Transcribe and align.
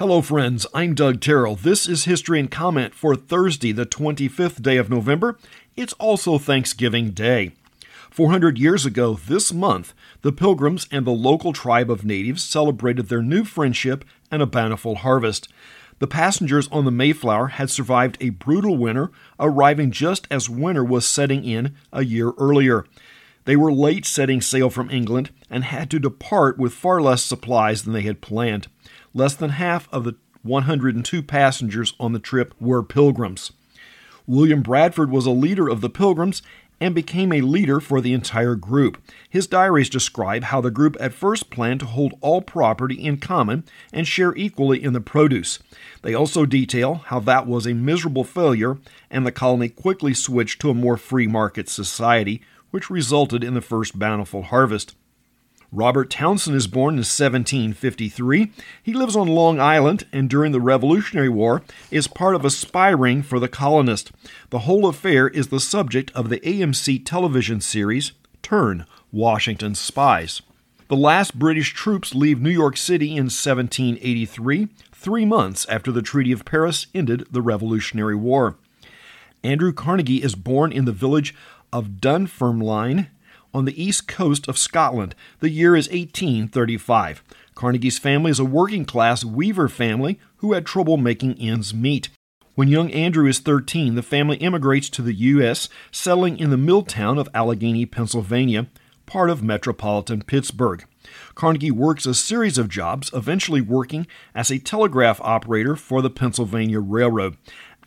Hello, 0.00 0.22
friends. 0.22 0.66
I'm 0.72 0.94
Doug 0.94 1.20
Terrell. 1.20 1.56
This 1.56 1.86
is 1.86 2.06
History 2.06 2.40
and 2.40 2.50
Comment 2.50 2.94
for 2.94 3.14
Thursday, 3.14 3.70
the 3.70 3.84
25th 3.84 4.62
day 4.62 4.78
of 4.78 4.88
November. 4.88 5.38
It's 5.76 5.92
also 5.98 6.38
Thanksgiving 6.38 7.10
Day. 7.10 7.52
400 8.10 8.56
years 8.56 8.86
ago 8.86 9.20
this 9.26 9.52
month, 9.52 9.92
the 10.22 10.32
Pilgrims 10.32 10.88
and 10.90 11.06
the 11.06 11.10
local 11.10 11.52
tribe 11.52 11.90
of 11.90 12.02
natives 12.02 12.42
celebrated 12.42 13.10
their 13.10 13.20
new 13.20 13.44
friendship 13.44 14.06
and 14.30 14.40
a 14.40 14.46
bountiful 14.46 14.94
harvest. 14.94 15.48
The 15.98 16.06
passengers 16.06 16.66
on 16.72 16.86
the 16.86 16.90
Mayflower 16.90 17.48
had 17.48 17.68
survived 17.68 18.16
a 18.22 18.30
brutal 18.30 18.78
winter, 18.78 19.10
arriving 19.38 19.90
just 19.90 20.26
as 20.30 20.48
winter 20.48 20.82
was 20.82 21.06
setting 21.06 21.44
in 21.44 21.76
a 21.92 22.06
year 22.06 22.32
earlier. 22.38 22.86
They 23.44 23.56
were 23.56 23.72
late 23.72 24.04
setting 24.04 24.40
sail 24.40 24.70
from 24.70 24.90
England 24.90 25.30
and 25.48 25.64
had 25.64 25.90
to 25.90 25.98
depart 25.98 26.58
with 26.58 26.72
far 26.72 27.00
less 27.00 27.22
supplies 27.22 27.82
than 27.82 27.92
they 27.92 28.02
had 28.02 28.20
planned. 28.20 28.68
Less 29.14 29.34
than 29.34 29.50
half 29.50 29.88
of 29.92 30.04
the 30.04 30.16
102 30.42 31.22
passengers 31.22 31.94
on 32.00 32.12
the 32.12 32.18
trip 32.18 32.54
were 32.60 32.82
pilgrims. 32.82 33.52
William 34.26 34.62
Bradford 34.62 35.10
was 35.10 35.26
a 35.26 35.30
leader 35.30 35.68
of 35.68 35.80
the 35.80 35.90
pilgrims 35.90 36.42
and 36.80 36.94
became 36.94 37.32
a 37.32 37.42
leader 37.42 37.78
for 37.78 38.00
the 38.00 38.14
entire 38.14 38.54
group. 38.54 39.02
His 39.28 39.46
diaries 39.46 39.90
describe 39.90 40.44
how 40.44 40.62
the 40.62 40.70
group 40.70 40.96
at 40.98 41.12
first 41.12 41.50
planned 41.50 41.80
to 41.80 41.86
hold 41.86 42.14
all 42.22 42.40
property 42.40 42.94
in 42.94 43.18
common 43.18 43.64
and 43.92 44.08
share 44.08 44.34
equally 44.34 44.82
in 44.82 44.94
the 44.94 45.00
produce. 45.00 45.58
They 46.02 46.14
also 46.14 46.46
detail 46.46 47.02
how 47.06 47.20
that 47.20 47.46
was 47.46 47.66
a 47.66 47.74
miserable 47.74 48.24
failure 48.24 48.78
and 49.10 49.26
the 49.26 49.32
colony 49.32 49.68
quickly 49.68 50.14
switched 50.14 50.60
to 50.62 50.70
a 50.70 50.74
more 50.74 50.96
free 50.96 51.26
market 51.26 51.68
society, 51.68 52.40
which 52.70 52.90
resulted 52.90 53.44
in 53.44 53.54
the 53.54 53.60
first 53.60 53.98
bountiful 53.98 54.42
harvest. 54.42 54.94
Robert 55.72 56.10
Townsend 56.10 56.56
is 56.56 56.66
born 56.66 56.94
in 56.94 57.04
1753. 57.04 58.50
He 58.82 58.92
lives 58.92 59.14
on 59.14 59.28
Long 59.28 59.60
Island 59.60 60.04
and 60.12 60.28
during 60.28 60.50
the 60.50 60.60
Revolutionary 60.60 61.28
War 61.28 61.62
is 61.92 62.08
part 62.08 62.34
of 62.34 62.44
a 62.44 62.50
spy 62.50 62.88
ring 62.88 63.22
for 63.22 63.38
the 63.38 63.48
colonists. 63.48 64.10
The 64.50 64.60
whole 64.60 64.88
affair 64.88 65.28
is 65.28 65.48
the 65.48 65.60
subject 65.60 66.10
of 66.12 66.28
the 66.28 66.40
AMC 66.40 67.04
television 67.04 67.60
series 67.60 68.12
Turn 68.42 68.84
Washington's 69.12 69.78
Spies. 69.78 70.42
The 70.88 70.96
last 70.96 71.38
British 71.38 71.72
troops 71.72 72.16
leave 72.16 72.40
New 72.40 72.50
York 72.50 72.76
City 72.76 73.10
in 73.10 73.26
1783, 73.26 74.68
three 74.92 75.24
months 75.24 75.64
after 75.68 75.92
the 75.92 76.02
Treaty 76.02 76.32
of 76.32 76.44
Paris 76.44 76.88
ended 76.92 77.28
the 77.30 77.42
Revolutionary 77.42 78.16
War. 78.16 78.56
Andrew 79.44 79.72
Carnegie 79.72 80.22
is 80.22 80.34
born 80.34 80.72
in 80.72 80.86
the 80.86 80.92
village 80.92 81.32
of 81.72 82.00
Dunfermline 82.00 83.08
on 83.52 83.64
the 83.64 83.82
east 83.82 84.06
coast 84.06 84.48
of 84.48 84.58
Scotland. 84.58 85.14
The 85.40 85.50
year 85.50 85.76
is 85.76 85.88
1835. 85.88 87.22
Carnegie's 87.54 87.98
family 87.98 88.30
is 88.30 88.38
a 88.38 88.44
working 88.44 88.84
class 88.84 89.24
weaver 89.24 89.68
family 89.68 90.18
who 90.36 90.52
had 90.52 90.64
trouble 90.64 90.96
making 90.96 91.38
ends 91.38 91.74
meet. 91.74 92.08
When 92.54 92.68
young 92.68 92.90
Andrew 92.90 93.26
is 93.26 93.38
13, 93.38 93.94
the 93.94 94.02
family 94.02 94.36
immigrates 94.38 94.90
to 94.90 95.02
the 95.02 95.14
U.S., 95.14 95.68
settling 95.90 96.38
in 96.38 96.50
the 96.50 96.56
mill 96.56 96.82
town 96.82 97.18
of 97.18 97.28
Allegheny, 97.32 97.86
Pennsylvania, 97.86 98.66
part 99.06 99.30
of 99.30 99.42
metropolitan 99.42 100.22
Pittsburgh. 100.22 100.84
Carnegie 101.34 101.70
works 101.70 102.06
a 102.06 102.14
series 102.14 102.58
of 102.58 102.68
jobs, 102.68 103.10
eventually 103.12 103.60
working 103.60 104.06
as 104.34 104.50
a 104.50 104.58
telegraph 104.58 105.20
operator 105.22 105.74
for 105.74 106.02
the 106.02 106.10
Pennsylvania 106.10 106.80
Railroad. 106.80 107.36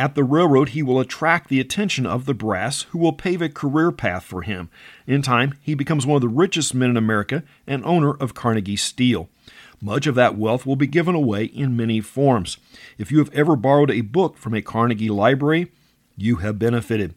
At 0.00 0.14
the 0.14 0.24
railroad, 0.24 0.70
he 0.70 0.82
will 0.82 0.98
attract 0.98 1.50
the 1.50 1.60
attention 1.60 2.06
of 2.06 2.24
the 2.24 2.32
brass, 2.32 2.84
who 2.84 2.98
will 2.98 3.12
pave 3.12 3.42
a 3.42 3.50
career 3.50 3.92
path 3.92 4.24
for 4.24 4.40
him. 4.40 4.70
In 5.06 5.20
time, 5.20 5.58
he 5.60 5.74
becomes 5.74 6.06
one 6.06 6.16
of 6.16 6.22
the 6.22 6.28
richest 6.28 6.74
men 6.74 6.88
in 6.88 6.96
America 6.96 7.42
and 7.66 7.84
owner 7.84 8.14
of 8.14 8.32
Carnegie 8.32 8.76
Steel. 8.76 9.28
Much 9.78 10.06
of 10.06 10.14
that 10.14 10.38
wealth 10.38 10.64
will 10.64 10.74
be 10.74 10.86
given 10.86 11.14
away 11.14 11.44
in 11.44 11.76
many 11.76 12.00
forms. 12.00 12.56
If 12.96 13.12
you 13.12 13.18
have 13.18 13.30
ever 13.34 13.56
borrowed 13.56 13.90
a 13.90 14.00
book 14.00 14.38
from 14.38 14.54
a 14.54 14.62
Carnegie 14.62 15.10
library, 15.10 15.70
you 16.16 16.36
have 16.36 16.58
benefited. 16.58 17.14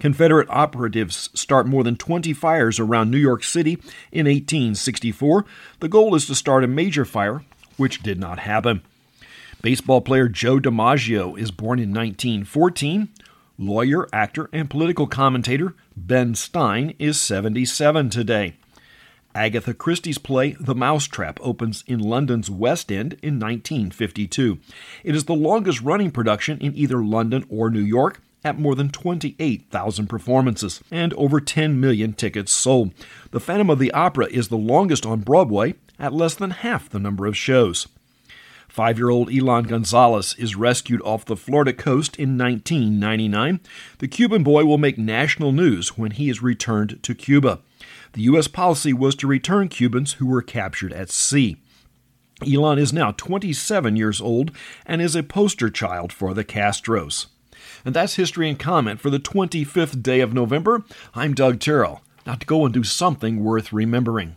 Confederate 0.00 0.50
operatives 0.50 1.30
start 1.32 1.68
more 1.68 1.84
than 1.84 1.94
20 1.94 2.32
fires 2.32 2.80
around 2.80 3.12
New 3.12 3.18
York 3.18 3.44
City 3.44 3.74
in 4.10 4.26
1864. 4.26 5.44
The 5.78 5.88
goal 5.88 6.16
is 6.16 6.26
to 6.26 6.34
start 6.34 6.64
a 6.64 6.66
major 6.66 7.04
fire, 7.04 7.44
which 7.76 8.02
did 8.02 8.18
not 8.18 8.40
happen. 8.40 8.82
Baseball 9.60 10.00
player 10.00 10.28
Joe 10.28 10.60
DiMaggio 10.60 11.36
is 11.36 11.50
born 11.50 11.80
in 11.80 11.88
1914. 11.88 13.08
Lawyer, 13.58 14.08
actor, 14.12 14.48
and 14.52 14.70
political 14.70 15.08
commentator 15.08 15.74
Ben 15.96 16.36
Stein 16.36 16.94
is 17.00 17.20
77 17.20 18.08
today. 18.08 18.54
Agatha 19.34 19.74
Christie's 19.74 20.18
play 20.18 20.56
The 20.60 20.76
Mousetrap 20.76 21.40
opens 21.42 21.82
in 21.88 21.98
London's 21.98 22.48
West 22.48 22.92
End 22.92 23.14
in 23.14 23.40
1952. 23.40 24.58
It 25.02 25.16
is 25.16 25.24
the 25.24 25.34
longest 25.34 25.80
running 25.80 26.12
production 26.12 26.58
in 26.60 26.76
either 26.76 27.02
London 27.02 27.44
or 27.48 27.68
New 27.68 27.80
York 27.80 28.20
at 28.44 28.60
more 28.60 28.76
than 28.76 28.90
28,000 28.90 30.06
performances 30.06 30.80
and 30.92 31.12
over 31.14 31.40
10 31.40 31.80
million 31.80 32.12
tickets 32.12 32.52
sold. 32.52 32.94
The 33.32 33.40
Phantom 33.40 33.70
of 33.70 33.80
the 33.80 33.90
Opera 33.90 34.26
is 34.26 34.48
the 34.48 34.56
longest 34.56 35.04
on 35.04 35.20
Broadway 35.20 35.74
at 35.98 36.12
less 36.12 36.36
than 36.36 36.50
half 36.52 36.88
the 36.88 37.00
number 37.00 37.26
of 37.26 37.36
shows. 37.36 37.88
Five 38.68 38.98
year 38.98 39.10
old 39.10 39.28
Elián 39.28 39.66
Gonzalez 39.66 40.34
is 40.38 40.54
rescued 40.54 41.02
off 41.02 41.24
the 41.24 41.36
Florida 41.36 41.72
coast 41.72 42.16
in 42.16 42.38
1999. 42.38 43.60
The 43.98 44.08
Cuban 44.08 44.42
boy 44.42 44.64
will 44.64 44.78
make 44.78 44.98
national 44.98 45.52
news 45.52 45.96
when 45.96 46.12
he 46.12 46.28
is 46.28 46.42
returned 46.42 47.02
to 47.02 47.14
Cuba. 47.14 47.60
The 48.12 48.22
U.S. 48.22 48.46
policy 48.46 48.92
was 48.92 49.14
to 49.16 49.26
return 49.26 49.68
Cubans 49.68 50.14
who 50.14 50.26
were 50.26 50.42
captured 50.42 50.92
at 50.92 51.10
sea. 51.10 51.56
Elián 52.42 52.78
is 52.78 52.92
now 52.92 53.12
27 53.12 53.96
years 53.96 54.20
old 54.20 54.52
and 54.86 55.02
is 55.02 55.16
a 55.16 55.22
poster 55.22 55.70
child 55.70 56.12
for 56.12 56.34
the 56.34 56.44
Castros. 56.44 57.26
And 57.84 57.94
that's 57.94 58.14
History 58.14 58.48
and 58.48 58.58
Comment 58.58 59.00
for 59.00 59.10
the 59.10 59.18
25th 59.18 60.02
day 60.02 60.20
of 60.20 60.32
November. 60.32 60.84
I'm 61.14 61.34
Doug 61.34 61.58
Terrell. 61.58 62.02
Now 62.26 62.34
to 62.34 62.46
go 62.46 62.64
and 62.64 62.72
do 62.72 62.84
something 62.84 63.42
worth 63.42 63.72
remembering. 63.72 64.36